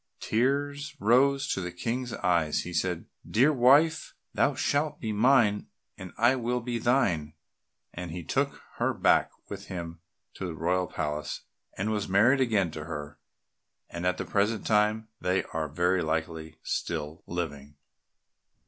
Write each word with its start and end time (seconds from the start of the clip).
Tears 0.19 0.95
rose 0.99 1.47
to 1.49 1.61
the 1.61 1.71
King's 1.71 2.11
eyes 2.11 2.55
and 2.55 2.63
he 2.63 2.73
said, 2.73 3.05
"Dear 3.29 3.53
wife, 3.53 4.15
thou 4.33 4.55
shalt 4.55 4.99
be 4.99 5.11
mine 5.13 5.67
and 5.95 6.11
I 6.17 6.35
will 6.37 6.59
be 6.59 6.79
thine," 6.79 7.35
and 7.93 8.09
he 8.09 8.23
took 8.23 8.63
her 8.77 8.95
back 8.95 9.29
with 9.47 9.65
him 9.67 9.99
to 10.33 10.47
the 10.47 10.55
royal 10.55 10.87
palace 10.87 11.41
and 11.77 11.91
was 11.91 12.09
married 12.09 12.41
again 12.41 12.71
to 12.71 12.85
her, 12.85 13.19
and 13.91 14.07
at 14.07 14.17
the 14.17 14.25
present 14.25 14.65
time 14.65 15.07
they 15.19 15.43
are 15.53 15.67
very 15.67 16.01
likely 16.01 16.57
still 16.63 17.23
living. 17.27 17.75